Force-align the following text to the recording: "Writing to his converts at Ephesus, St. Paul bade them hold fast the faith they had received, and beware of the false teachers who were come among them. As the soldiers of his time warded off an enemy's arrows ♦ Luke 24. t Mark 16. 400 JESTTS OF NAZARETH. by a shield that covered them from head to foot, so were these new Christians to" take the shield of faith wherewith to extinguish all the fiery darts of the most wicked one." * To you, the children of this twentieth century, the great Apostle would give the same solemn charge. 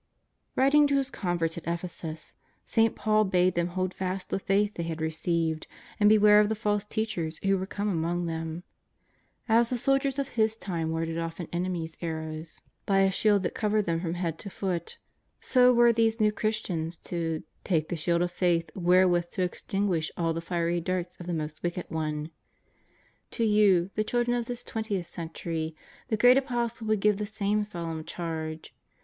"Writing 0.55 0.87
to 0.87 0.97
his 0.97 1.11
converts 1.11 1.59
at 1.59 1.67
Ephesus, 1.67 2.33
St. 2.65 2.95
Paul 2.95 3.23
bade 3.23 3.53
them 3.53 3.67
hold 3.67 3.93
fast 3.93 4.31
the 4.31 4.39
faith 4.39 4.73
they 4.73 4.81
had 4.81 4.99
received, 4.99 5.67
and 5.99 6.09
beware 6.09 6.39
of 6.39 6.49
the 6.49 6.55
false 6.55 6.83
teachers 6.83 7.39
who 7.43 7.55
were 7.55 7.67
come 7.67 7.87
among 7.87 8.25
them. 8.25 8.63
As 9.47 9.69
the 9.69 9.77
soldiers 9.77 10.17
of 10.17 10.29
his 10.29 10.57
time 10.57 10.89
warded 10.89 11.19
off 11.19 11.39
an 11.39 11.47
enemy's 11.53 11.97
arrows 12.01 12.13
♦ 12.17 12.21
Luke 12.25 12.33
24. 12.33 12.33
t 12.33 12.33
Mark 12.33 12.33
16. 12.33 12.33
400 12.33 12.37
JESTTS 12.41 12.55
OF 12.57 12.73
NAZARETH. 12.73 12.85
by 12.89 12.99
a 12.99 13.11
shield 13.11 13.43
that 13.43 13.53
covered 13.53 13.81
them 13.85 13.99
from 14.01 14.13
head 14.15 14.39
to 14.39 14.49
foot, 14.49 14.97
so 15.39 15.71
were 15.71 15.93
these 15.93 16.19
new 16.19 16.31
Christians 16.31 16.97
to" 16.97 17.43
take 17.71 17.89
the 17.89 17.95
shield 17.95 18.21
of 18.23 18.31
faith 18.31 18.71
wherewith 18.75 19.29
to 19.33 19.43
extinguish 19.43 20.09
all 20.17 20.33
the 20.33 20.41
fiery 20.41 20.81
darts 20.81 21.15
of 21.17 21.27
the 21.27 21.31
most 21.31 21.61
wicked 21.61 21.85
one." 21.89 22.31
* 22.79 23.29
To 23.37 23.43
you, 23.43 23.91
the 23.93 24.03
children 24.03 24.35
of 24.35 24.45
this 24.47 24.63
twentieth 24.63 25.05
century, 25.05 25.75
the 26.07 26.17
great 26.17 26.37
Apostle 26.37 26.87
would 26.87 27.01
give 27.01 27.17
the 27.17 27.27
same 27.27 27.63
solemn 27.63 28.03
charge. 28.03 28.73